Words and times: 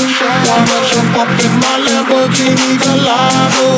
Wanna 0.00 0.80
jump 0.88 1.12
up 1.20 1.28
in 1.28 1.52
my 1.60 1.76
Lamborghini 1.84 2.80
Gallardo. 2.80 3.68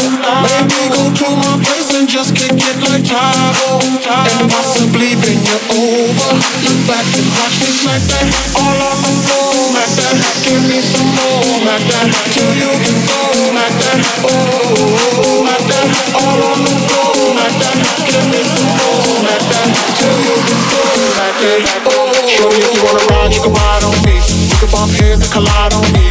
Maybe 0.47 0.87
go 0.95 1.11
to 1.11 1.29
my 1.35 1.59
place 1.59 1.91
and 1.99 2.07
just 2.07 2.37
kick 2.39 2.55
it 2.55 2.79
like 2.79 3.03
Tae 3.03 3.51
Bo. 3.59 3.83
And 3.83 4.47
possibly 4.47 5.19
bring 5.19 5.43
you 5.43 5.59
over. 5.75 6.31
Look 6.63 6.79
back 6.87 7.07
and 7.11 7.27
watch 7.35 7.59
me 7.59 7.75
smack 7.75 8.03
that 8.07 8.27
all 8.55 8.79
on 8.87 8.99
the 9.03 9.13
floor. 9.27 9.51
Smack 9.75 9.91
that, 9.99 10.15
give 10.47 10.63
me 10.71 10.79
some 10.79 11.11
more. 11.11 11.43
Smack 11.59 11.83
that 11.91 12.07
till 12.31 12.55
you 12.55 12.71
can 12.71 12.99
go. 13.11 13.23
Smack 13.51 13.75
that, 13.83 13.99
oh, 14.23 15.43
smack 15.43 15.63
that 15.75 15.91
all 16.23 16.39
on 16.39 16.59
the 16.63 16.75
floor. 16.87 17.35
Smack 17.35 17.55
that, 17.67 17.77
give 18.07 18.27
me 18.31 18.41
some 18.47 18.71
more. 18.79 19.03
Smack 19.27 19.43
that 19.51 19.69
till 19.99 20.17
you 20.23 20.37
can 20.39 20.61
go. 20.71 20.83
Smack 20.87 21.35
that, 21.43 21.67
oh. 21.91 22.31
Shorty, 22.31 22.63
if 22.63 22.71
you 22.79 22.83
wanna 22.87 23.11
ride, 23.11 23.35
you 23.35 23.43
can 23.43 23.53
ride 23.53 23.83
on 23.83 23.97
me. 24.07 24.23
We 24.23 24.55
can 24.55 24.71
bump 24.71 24.93
heads 25.03 25.19
and 25.19 25.33
collide 25.35 25.75
on 25.75 25.83
me. 25.93 26.02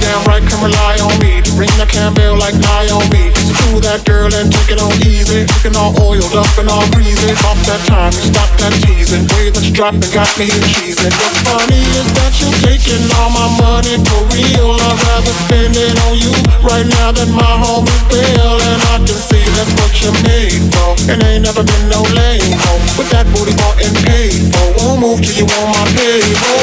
Damn 0.00 0.22
right, 0.30 0.42
can 0.42 0.60
rely 0.62 0.96
on 1.02 1.14
me. 1.18 1.42
To 1.42 1.50
bring 1.58 1.70
that 1.78 1.90
Campbell 1.90 2.38
like 2.38 2.54
Naomi. 2.54 3.34
So 3.34 3.52
do 3.66 3.80
that 3.86 4.06
girl 4.06 4.30
and 4.30 4.50
take 4.50 4.70
it 4.70 4.80
on 4.80 4.94
easy. 5.02 5.46
Looking 5.46 5.74
all 5.74 5.94
oiled 5.98 6.34
up 6.38 6.50
and 6.58 6.70
all 6.70 6.86
greasy. 6.94 7.34
Off 7.46 7.58
that 7.66 7.82
time, 7.90 8.14
you 8.14 8.30
stop 8.30 8.50
that 8.62 8.74
teasing. 8.84 9.26
Way 9.34 9.50
that 9.50 9.62
you 9.64 9.74
dropping 9.74 10.06
got 10.14 10.30
me 10.38 10.48
cheesing. 10.70 11.10
What's 11.10 11.40
funny 11.46 11.82
is 11.98 12.08
that 12.18 12.32
you're 12.38 12.54
taking 12.62 13.02
all 13.18 13.30
my 13.34 13.48
money 13.58 13.98
for 14.06 14.22
real. 14.34 14.78
I'd 14.78 14.98
rather 15.10 15.34
spend 15.46 15.74
it 15.74 15.94
on 16.06 16.14
you 16.18 16.32
right 16.62 16.86
now 16.98 17.10
than 17.10 17.30
my 17.34 17.54
homies 17.58 18.04
bill. 18.10 18.58
And 18.58 18.80
I 18.94 18.96
can 19.02 19.18
see 19.18 19.42
that's 19.58 19.72
what 19.82 19.92
you're 20.02 20.18
made 20.26 20.62
for. 20.74 20.94
And 21.10 21.22
ain't 21.26 21.44
never 21.46 21.62
been 21.66 21.84
no 21.90 22.02
lame 22.14 22.54
hoe. 22.66 22.82
With 22.98 23.10
that 23.10 23.26
booty 23.34 23.54
bought 23.58 23.78
and 23.82 23.94
paid 24.06 24.46
for. 24.54 24.66
Won't 24.78 25.00
move 25.02 25.18
till 25.22 25.42
you 25.42 25.46
on 25.46 25.66
my 25.74 25.84
payroll. 25.94 26.57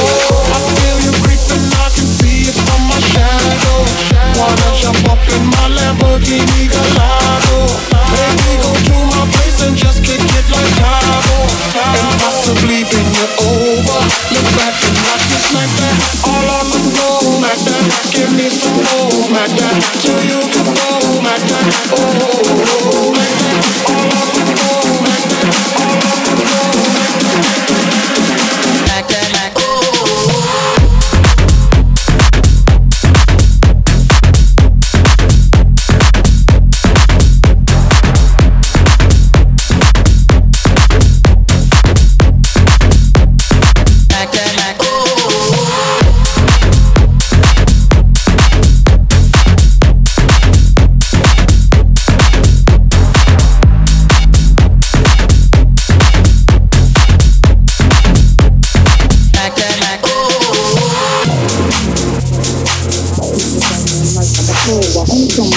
Give 18.15 18.31
me 18.37 18.49
some 18.49 18.73
more. 18.73 19.11
Smack 19.27 19.51
that 19.59 19.75
till 20.01 20.21
you 20.23 20.39
can 20.53 20.65
go. 20.65 20.89
Smack 21.19 21.41
that, 21.51 21.65
oh, 21.99 22.44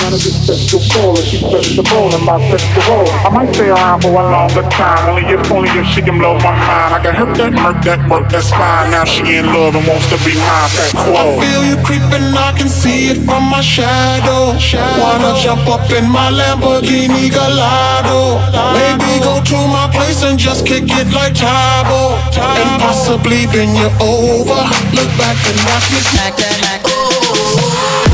Somebody 0.08 0.24
get 0.24 0.40
special 0.40 0.80
call 0.88 1.18
if 1.20 1.24
she's 1.28 1.44
festival 1.44 2.08
in 2.16 2.24
my 2.24 2.40
festival. 2.48 3.04
I 3.12 3.28
might 3.28 3.52
stay 3.52 3.68
around 3.68 4.00
for 4.00 4.08
a 4.08 4.24
longer 4.24 4.64
time. 4.72 5.04
Only 5.04 5.28
if 5.28 5.52
only 5.52 5.68
if 5.76 5.84
she 5.92 6.00
can 6.00 6.16
blow 6.16 6.32
my 6.40 6.56
mind. 6.56 6.96
I 6.96 7.00
can 7.04 7.12
hurt 7.12 7.36
that, 7.36 7.52
murk 7.52 7.84
that, 7.84 8.00
work 8.08 8.24
that's 8.32 8.48
fine. 8.48 8.88
Now 8.88 9.04
she 9.04 9.36
in 9.36 9.52
love 9.52 9.76
and 9.76 9.84
wants 9.84 10.08
to 10.08 10.16
be 10.24 10.32
mine. 10.32 10.72
That 10.80 10.96
I 11.12 11.36
feel 11.36 11.60
you 11.60 11.76
creeping, 11.84 12.24
I 12.32 12.56
can 12.56 12.72
see 12.72 13.12
it 13.12 13.20
from 13.28 13.52
my 13.52 13.60
shadow. 13.60 14.56
Wanna 14.96 15.36
jump 15.44 15.68
up 15.68 15.84
in 15.92 16.08
my 16.08 16.32
Lamborghini 16.32 17.28
Gallardo. 17.28 18.40
Maybe 18.72 19.20
go 19.20 19.44
to 19.44 19.58
my 19.68 19.92
place 19.92 20.24
and 20.24 20.40
just 20.40 20.64
kick 20.64 20.88
it 20.88 21.12
like 21.12 21.36
Tae 21.36 21.84
Bo. 21.84 22.16
And 22.56 22.80
possibly 22.80 23.44
bring 23.52 23.76
you 23.76 23.92
over. 24.00 24.56
Look 24.96 25.10
back 25.20 25.36
and 25.44 25.58
watch 25.68 25.84
me 25.92 26.00
Like 26.16 26.36
that, 26.40 26.56
like 26.64 26.82
ooh. 26.88 28.07